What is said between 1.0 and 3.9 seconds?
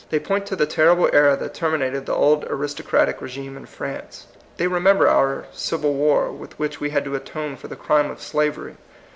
era that terminated the old aristo cratic rSgime in